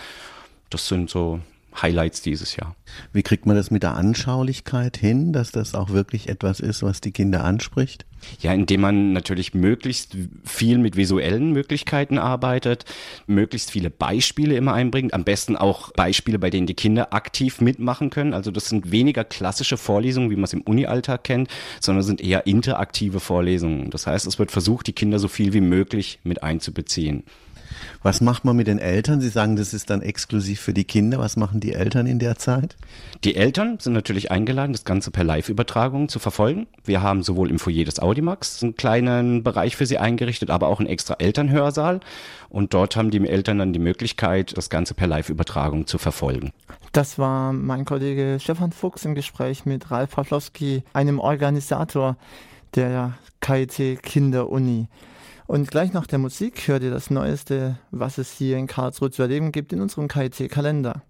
[0.71, 1.41] Das sind so
[1.77, 2.75] Highlights dieses Jahr.
[3.13, 7.01] Wie kriegt man das mit der Anschaulichkeit hin, dass das auch wirklich etwas ist, was
[7.01, 8.05] die Kinder anspricht?
[8.41, 12.85] Ja, indem man natürlich möglichst viel mit visuellen Möglichkeiten arbeitet,
[13.27, 18.11] möglichst viele Beispiele immer einbringt, am besten auch Beispiele, bei denen die Kinder aktiv mitmachen
[18.11, 18.35] können.
[18.35, 21.49] Also das sind weniger klassische Vorlesungen, wie man es im Uni-Alltag kennt,
[21.81, 23.91] sondern sind eher interaktive Vorlesungen.
[23.91, 27.23] Das heißt, es wird versucht, die Kinder so viel wie möglich mit einzubeziehen.
[28.03, 29.21] Was macht man mit den Eltern?
[29.21, 31.19] Sie sagen, das ist dann exklusiv für die Kinder.
[31.19, 32.77] Was machen die Eltern in der Zeit?
[33.25, 36.67] Die Eltern sind natürlich eingeladen, das Ganze per Live-Übertragung zu verfolgen.
[36.85, 40.81] Wir haben sowohl im Foyer des Audimax einen kleinen Bereich für sie eingerichtet, aber auch
[40.81, 42.01] einen extra Elternhörsaal.
[42.49, 46.53] Und dort haben die Eltern dann die Möglichkeit, das Ganze per Live-Übertragung zu verfolgen.
[46.93, 52.17] Das war mein Kollege Stefan Fuchs im Gespräch mit Ralf Pawlowski, einem Organisator
[52.75, 54.89] der KIT Kinderuni.
[55.49, 59.23] Und gleich nach der Musik hört ihr das Neueste, was es hier in Karlsruhe zu
[59.23, 61.01] erleben gibt, in unserem KIT-Kalender.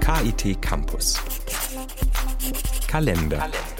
[0.00, 1.22] KIT Campus.
[2.88, 3.38] Kalender.
[3.38, 3.75] Kalender.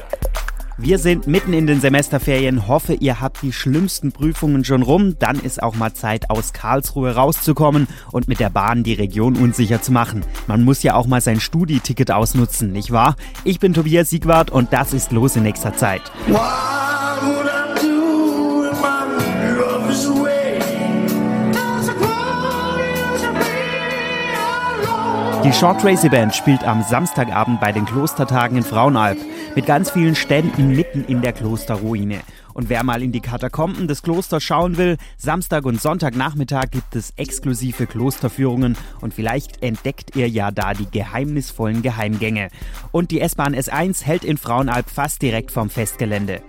[0.79, 2.69] Wir sind mitten in den Semesterferien.
[2.69, 5.19] Hoffe, ihr habt die schlimmsten Prüfungen schon rum.
[5.19, 9.81] Dann ist auch mal Zeit, aus Karlsruhe rauszukommen und mit der Bahn die Region unsicher
[9.81, 10.23] zu machen.
[10.47, 13.17] Man muss ja auch mal sein Studi-Ticket ausnutzen, nicht wahr?
[13.45, 16.03] Ich bin Tobias Siegwart und das ist los in nächster Zeit.
[25.47, 29.17] Die Short Tracy Band spielt am Samstagabend bei den Klostertagen in Frauenalb
[29.55, 32.19] mit ganz vielen Ständen mitten in der Klosterruine.
[32.53, 37.13] Und wer mal in die Katakomben des Klosters schauen will, Samstag und Sonntagnachmittag gibt es
[37.17, 42.49] exklusive Klosterführungen und vielleicht entdeckt ihr ja da die geheimnisvollen Geheimgänge.
[42.91, 46.43] Und die S-Bahn S1 hält in Frauenalb fast direkt vom Festgelände.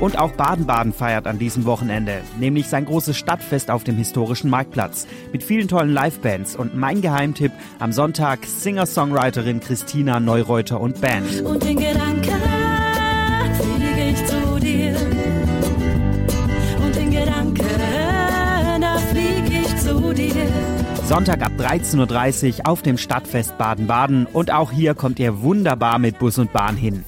[0.00, 5.06] Und auch Baden-Baden feiert an diesem Wochenende, nämlich sein großes Stadtfest auf dem historischen Marktplatz
[5.30, 11.42] mit vielen tollen Livebands und mein Geheimtipp am Sonntag Singer-Songwriterin Christina Neureuter und Band.
[11.42, 12.42] Und in Gedanken
[13.60, 14.96] fliege ich zu dir.
[16.82, 17.68] Und in Gedanken,
[18.80, 20.32] da fliege ich zu dir.
[21.04, 26.18] Sonntag ab 13.30 Uhr auf dem Stadtfest Baden-Baden und auch hier kommt ihr wunderbar mit
[26.18, 27.04] Bus und Bahn hin.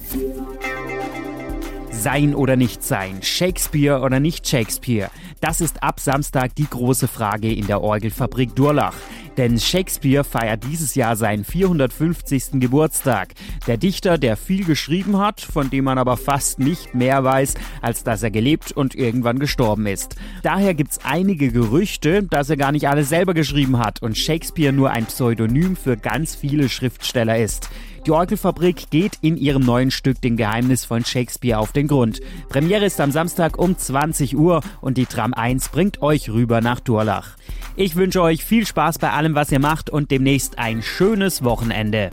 [2.03, 7.53] Sein oder nicht sein, Shakespeare oder nicht Shakespeare, das ist ab Samstag die große Frage
[7.53, 8.95] in der Orgelfabrik Durlach.
[9.37, 12.59] Denn Shakespeare feiert dieses Jahr seinen 450.
[12.59, 13.29] Geburtstag.
[13.67, 18.03] Der Dichter, der viel geschrieben hat, von dem man aber fast nicht mehr weiß, als
[18.03, 20.15] dass er gelebt und irgendwann gestorben ist.
[20.43, 24.91] Daher gibt's einige Gerüchte, dass er gar nicht alles selber geschrieben hat und Shakespeare nur
[24.91, 27.69] ein Pseudonym für ganz viele Schriftsteller ist.
[28.05, 32.19] Die Orgelfabrik geht in ihrem neuen Stück Den Geheimnis von Shakespeare auf den Grund.
[32.49, 36.81] Premiere ist am Samstag um 20 Uhr und die Tram 1 bringt euch rüber nach
[36.81, 37.37] Durlach.
[37.77, 42.09] Ich wünsche euch viel Spaß bei allem, was ihr macht und demnächst ein schönes Wochenende.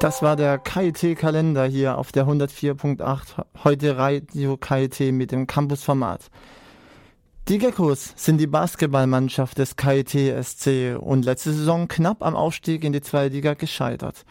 [0.00, 3.44] Das war der KIT-Kalender hier auf der 104.8.
[3.64, 6.30] Heute Radio KIT mit dem Campus-Format.
[7.48, 12.92] Die Geckos sind die Basketballmannschaft des KIT SC und letzte Saison knapp am Aufstieg in
[12.92, 14.24] die zweite Liga gescheitert.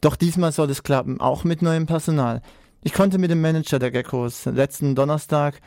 [0.00, 2.40] Doch diesmal soll es klappen, auch mit neuem Personal.
[2.82, 5.60] Ich konnte mit dem Manager der Geckos letzten Donnerstag,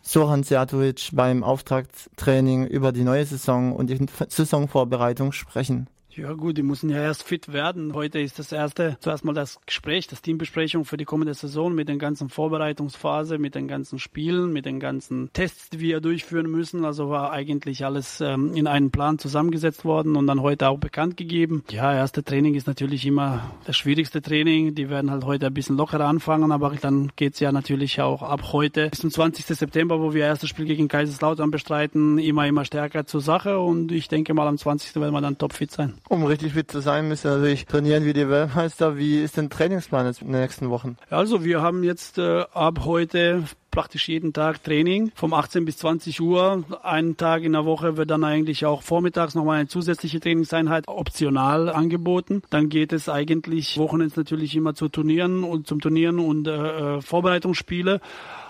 [0.00, 5.88] Soran Sjatovic, beim Auftragstraining über die neue Saison und die Saisonvorbereitung sprechen.
[6.16, 7.92] Ja gut, die müssen ja erst fit werden.
[7.92, 11.88] Heute ist das erste, zuerst mal das Gespräch, das Teambesprechung für die kommende Saison mit
[11.88, 16.84] den ganzen Vorbereitungsphase, mit den ganzen Spielen, mit den ganzen Tests, die wir durchführen müssen.
[16.84, 21.16] Also war eigentlich alles ähm, in einen Plan zusammengesetzt worden und dann heute auch bekannt
[21.16, 21.64] gegeben.
[21.70, 24.76] Ja, erste Training ist natürlich immer das schwierigste Training.
[24.76, 28.52] Die werden halt heute ein bisschen lockerer anfangen, aber dann geht's ja natürlich auch ab
[28.52, 29.46] heute bis zum 20.
[29.46, 34.06] September, wo wir erstes Spiel gegen Kaiserslautern bestreiten, immer, immer stärker zur Sache und ich
[34.06, 34.94] denke mal am 20.
[34.94, 35.94] werden wir dann topfit sein.
[36.08, 38.98] Um richtig fit zu sein, müssen wir natürlich trainieren wie die Weltmeister.
[38.98, 40.98] Wie ist denn Trainingsplan jetzt in den nächsten Wochen?
[41.08, 46.20] Also wir haben jetzt äh, ab heute praktisch jeden Tag Training vom 18 bis 20
[46.20, 46.62] Uhr.
[46.82, 51.70] Einen Tag in der Woche wird dann eigentlich auch vormittags nochmal eine zusätzliche Trainingseinheit optional
[51.70, 52.42] angeboten.
[52.50, 58.00] Dann geht es eigentlich Wochenends natürlich immer zu Turnieren und zum Turnieren und äh, Vorbereitungsspiele.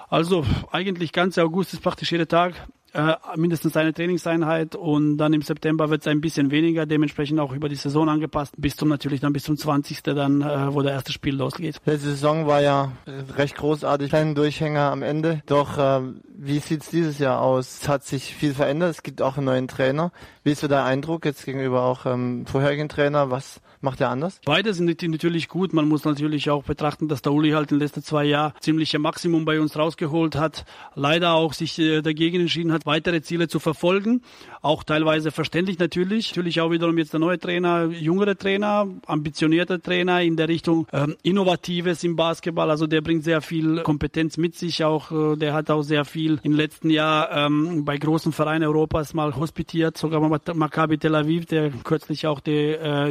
[0.09, 2.55] Also eigentlich ganz August ist praktisch jeder Tag
[2.95, 7.53] äh, mindestens eine Trainingseinheit und dann im September wird es ein bisschen weniger, dementsprechend auch
[7.53, 10.03] über die Saison angepasst, bis zum natürlich dann bis zum 20.
[10.05, 11.81] dann, äh, wo der erste Spiel losgeht.
[11.85, 12.93] Letzte Saison war ja
[13.37, 15.43] recht großartig, kleinen Durchhänger am Ende.
[15.47, 16.03] Doch äh,
[16.37, 17.81] wie sieht's dieses Jahr aus?
[17.83, 20.12] Es hat sich viel verändert, es gibt auch einen neuen Trainer.
[20.45, 23.31] Wie ist so der Eindruck jetzt gegenüber auch ähm, vorherigen Trainer?
[23.31, 24.40] Was macht er anders?
[24.44, 25.73] Beide sind natürlich gut.
[25.73, 28.99] Man muss natürlich auch betrachten, dass der Uli halt in den letzten zwei Jahren ziemliche
[28.99, 30.64] Maximum bei uns rausgeholt hat.
[30.94, 34.23] Leider auch sich äh, dagegen entschieden hat, weitere Ziele zu verfolgen.
[34.62, 36.31] Auch teilweise verständlich natürlich.
[36.31, 41.16] Natürlich auch wiederum jetzt der neue Trainer, jüngere Trainer, ambitionierter Trainer in der Richtung ähm,
[41.23, 42.70] Innovatives im Basketball.
[42.70, 44.83] Also der bringt sehr viel Kompetenz mit sich.
[44.83, 49.12] Auch äh, der hat auch sehr viel im letzten Jahr ähm, bei großen Vereinen Europas
[49.12, 50.20] mal hospitiert, sogar
[50.55, 53.11] Maccabi Tel Aviv, der kürzlich auch die äh,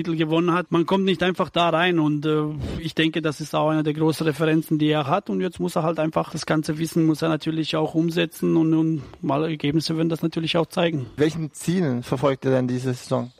[0.00, 0.70] Euroleague-Titel gewonnen hat.
[0.70, 2.44] Man kommt nicht einfach da rein und äh,
[2.78, 5.30] ich denke, das ist auch eine der großen Referenzen, die er hat.
[5.30, 8.74] Und jetzt muss er halt einfach das ganze Wissen muss er natürlich auch umsetzen und,
[8.74, 11.06] und mal Ergebnisse werden das natürlich auch zeigen.
[11.16, 13.30] Welchen Zielen verfolgt er denn diese Saison?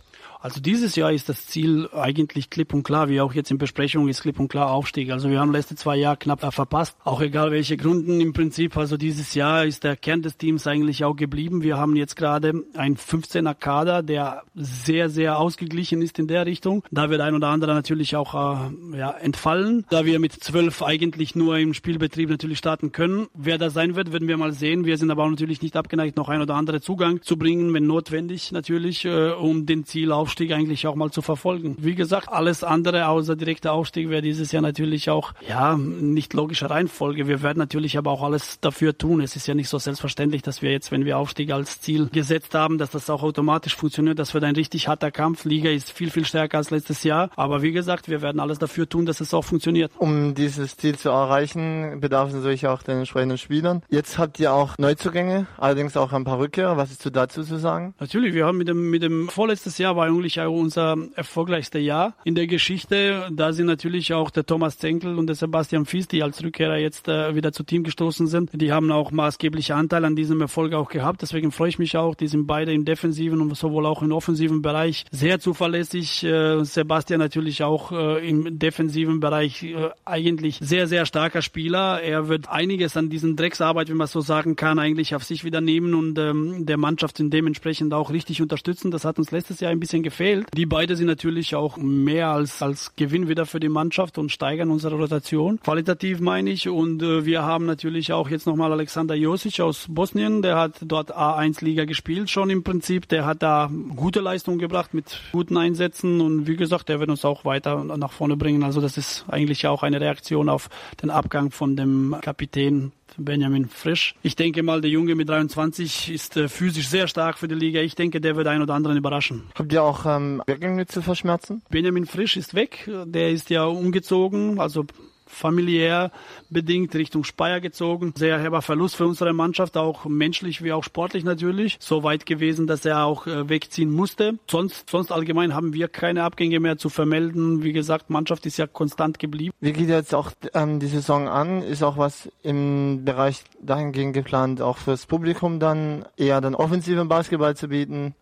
[0.42, 4.08] Also dieses Jahr ist das Ziel eigentlich klipp und klar, wie auch jetzt in Besprechung
[4.08, 5.10] ist klipp und klar Aufstieg.
[5.10, 8.76] Also wir haben letzte zwei Jahre knapp verpasst, auch egal welche Gründen im Prinzip.
[8.78, 11.62] Also dieses Jahr ist der Kern des Teams eigentlich auch geblieben.
[11.62, 16.84] Wir haben jetzt gerade ein 15er Kader, der sehr, sehr ausgeglichen ist in der Richtung.
[16.90, 21.34] Da wird ein oder andere natürlich auch äh, ja, entfallen, da wir mit zwölf eigentlich
[21.34, 23.26] nur im Spielbetrieb natürlich starten können.
[23.34, 24.86] Wer das sein wird, werden wir mal sehen.
[24.86, 27.86] Wir sind aber auch natürlich nicht abgeneigt, noch ein oder andere Zugang zu bringen, wenn
[27.86, 31.76] notwendig natürlich, äh, um den Ziel auf Aufstieg eigentlich auch mal zu verfolgen.
[31.80, 36.70] Wie gesagt, alles andere außer direkter Aufstieg wäre dieses Jahr natürlich auch, ja, nicht logische
[36.70, 37.26] Reihenfolge.
[37.26, 39.22] Wir werden natürlich aber auch alles dafür tun.
[39.22, 42.54] Es ist ja nicht so selbstverständlich, dass wir jetzt, wenn wir Aufstieg als Ziel gesetzt
[42.54, 44.20] haben, dass das auch automatisch funktioniert.
[44.20, 45.44] Das wird ein richtig harter Kampf.
[45.44, 47.30] Liga ist viel, viel stärker als letztes Jahr.
[47.34, 49.90] Aber wie gesagt, wir werden alles dafür tun, dass es auch funktioniert.
[49.98, 53.82] Um dieses Ziel zu erreichen, bedarf es natürlich auch den entsprechenden Spielern.
[53.88, 56.76] Jetzt habt ihr auch Neuzugänge, allerdings auch ein paar Rückkehrer.
[56.76, 57.94] Was ist dazu zu sagen?
[57.98, 62.14] Natürlich, wir haben mit dem, mit dem vorletztes Jahr war eigentlich auch unser erfolgreichste Jahr
[62.24, 63.28] in der Geschichte.
[63.32, 67.08] Da sind natürlich auch der Thomas Zenkel und der Sebastian Fies, die als Rückkehrer jetzt
[67.08, 68.50] äh, wieder zu Team gestoßen sind.
[68.52, 71.22] Die haben auch maßgebliche Anteil an diesem Erfolg auch gehabt.
[71.22, 72.14] Deswegen freue ich mich auch.
[72.14, 76.22] Die sind beide im defensiven und sowohl auch im offensiven Bereich sehr zuverlässig.
[76.22, 82.02] Äh, Sebastian natürlich auch äh, im defensiven Bereich äh, eigentlich sehr, sehr starker Spieler.
[82.02, 85.62] Er wird einiges an diesen Drecksarbeit, wenn man so sagen kann, eigentlich auf sich wieder
[85.62, 88.90] nehmen und ähm, der Mannschaft dementsprechend auch richtig unterstützen.
[88.90, 90.46] Das hat uns letztes Jahr ein bisschen gefehlt.
[90.54, 94.70] Die beiden sind natürlich auch mehr als, als Gewinn wieder für die Mannschaft und steigern
[94.70, 95.60] unsere Rotation.
[95.60, 96.68] Qualitativ meine ich.
[96.68, 100.42] Und äh, wir haben natürlich auch jetzt nochmal Alexander Josic aus Bosnien.
[100.42, 103.08] Der hat dort A1-Liga gespielt schon im Prinzip.
[103.08, 106.20] Der hat da gute Leistung gebracht mit guten Einsätzen.
[106.20, 108.64] Und wie gesagt, der wird uns auch weiter nach vorne bringen.
[108.64, 110.68] Also das ist eigentlich auch eine Reaktion auf
[111.02, 114.14] den Abgang von dem Kapitän Benjamin Frisch.
[114.22, 117.80] Ich denke mal, der Junge mit 23 ist äh, physisch sehr stark für die Liga.
[117.80, 119.44] Ich denke, der wird einen oder anderen überraschen.
[119.54, 121.62] Habt ihr auch ähm, Weggänge zu verschmerzen?
[121.70, 122.90] Benjamin Frisch ist weg.
[123.06, 124.86] Der ist ja umgezogen, also
[125.30, 126.10] familiär
[126.50, 128.12] bedingt Richtung Speyer gezogen.
[128.16, 131.76] Sehr herber Verlust für unsere Mannschaft, auch menschlich wie auch sportlich natürlich.
[131.80, 134.38] So weit gewesen, dass er auch äh, wegziehen musste.
[134.50, 137.62] Sonst, sonst allgemein haben wir keine Abgänge mehr zu vermelden.
[137.62, 139.54] Wie gesagt, Mannschaft ist ja konstant geblieben.
[139.60, 141.62] Wie geht jetzt auch ähm, die Saison an?
[141.62, 147.56] Ist auch was im Bereich dahingehend geplant, auch fürs Publikum dann eher dann offensiven Basketball
[147.56, 148.14] zu bieten?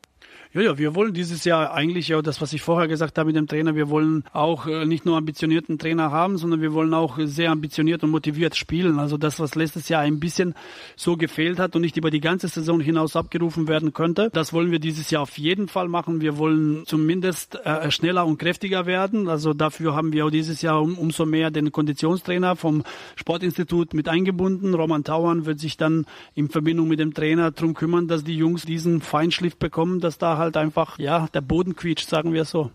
[0.55, 3.37] Ja, ja, wir wollen dieses Jahr eigentlich ja das, was ich vorher gesagt habe mit
[3.37, 7.19] dem Trainer, wir wollen auch äh, nicht nur ambitionierten Trainer haben, sondern wir wollen auch
[7.23, 8.99] sehr ambitioniert und motiviert spielen.
[8.99, 10.55] Also das, was letztes Jahr ein bisschen
[10.97, 14.71] so gefehlt hat und nicht über die ganze Saison hinaus abgerufen werden könnte, das wollen
[14.71, 16.23] wir dieses Jahr auf jeden Fall machen.
[16.23, 19.29] Wir wollen zumindest äh, schneller und kräftiger werden.
[19.29, 22.85] Also dafür haben wir auch dieses Jahr um, umso mehr den Konditionstrainer vom
[23.17, 24.73] Sportinstitut mit eingebunden.
[24.73, 28.65] Roman Tauern wird sich dann in Verbindung mit dem Trainer darum kümmern, dass die Jungs
[28.65, 32.71] diesen Feinschliff bekommen, dass da halt einfach, ja, der Boden quietscht, sagen wir so.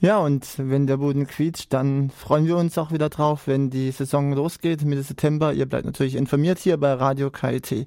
[0.00, 3.90] Ja, und wenn der Boden quietscht, dann freuen wir uns auch wieder drauf, wenn die
[3.90, 5.52] Saison losgeht, Mitte September.
[5.52, 7.86] Ihr bleibt natürlich informiert hier bei Radio KIT.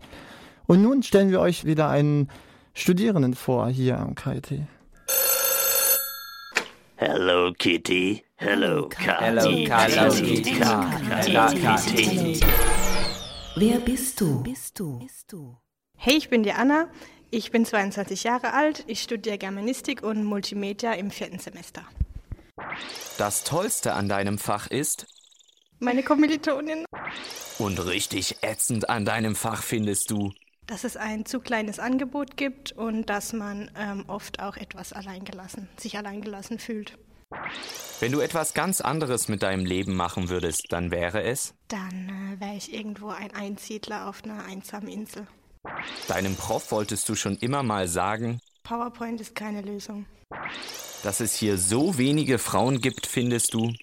[0.68, 2.30] Und nun stellen wir euch wieder einen
[2.74, 4.62] Studierenden vor hier am KIT.
[6.98, 8.24] Hello Kitty.
[8.36, 9.66] Hello Hello, Kitty.
[11.96, 12.40] Kitty.
[13.56, 14.44] Wer bist du?
[14.44, 15.58] Bist du?
[15.98, 16.88] Hey, ich bin die Anna.
[17.34, 18.84] Ich bin 22 Jahre alt.
[18.88, 21.84] Ich studiere Germanistik und Multimedia im vierten Semester.
[23.18, 25.08] Das Tollste an deinem Fach ist
[25.80, 26.86] Meine Kommilitonin,
[27.58, 30.34] und richtig ätzend an deinem Fach findest du.
[30.68, 35.70] dass es ein zu kleines Angebot gibt und dass man ähm, oft auch etwas alleingelassen,
[35.78, 36.98] sich alleingelassen fühlt.
[38.02, 42.42] Wenn du etwas ganz anderes mit deinem Leben machen würdest, dann wäre es Dann äh,
[42.42, 45.28] wäre ich irgendwo ein Einsiedler auf einer einsamen Insel.
[46.07, 50.05] Deinem Prof wolltest du schon immer mal sagen, PowerPoint ist keine Lösung.
[51.03, 53.74] dass es hier so wenige Frauen gibt, findest du.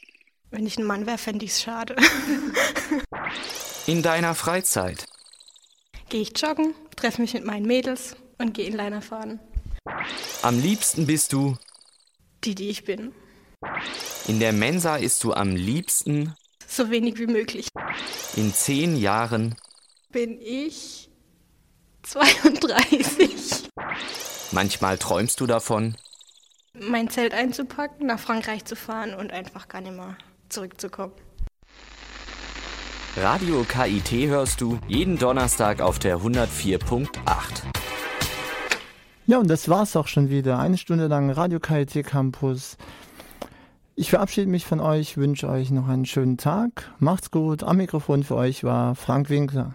[0.50, 1.96] Wenn ich ein Mann wäre, fände ich es schade.
[3.86, 5.06] In deiner Freizeit.
[6.08, 9.40] Gehe ich joggen, treffe mich mit meinen Mädels und gehe Inliner fahren.
[10.42, 11.56] Am liebsten bist du.
[12.44, 13.12] Die, die ich bin.
[14.26, 16.34] In der Mensa isst du am liebsten.
[16.66, 17.68] So wenig wie möglich.
[18.36, 19.56] In zehn Jahren.
[20.12, 21.07] Bin ich
[22.02, 23.68] 32.
[24.52, 25.96] Manchmal träumst du davon.
[26.74, 30.16] Mein Zelt einzupacken, nach Frankreich zu fahren und einfach gar nicht mehr
[30.48, 31.12] zurückzukommen.
[33.16, 37.08] Radio KIT hörst du jeden Donnerstag auf der 104.8.
[39.26, 40.58] Ja, und das war's auch schon wieder.
[40.58, 42.76] Eine Stunde lang Radio KIT Campus.
[43.96, 46.92] Ich verabschiede mich von euch, wünsche euch noch einen schönen Tag.
[47.00, 47.64] Macht's gut.
[47.64, 49.74] Am Mikrofon für euch war Frank Winkler.